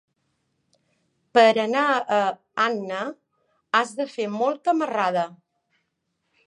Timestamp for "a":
1.97-2.23